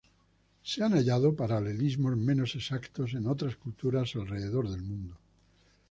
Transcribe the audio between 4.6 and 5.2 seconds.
del mundo.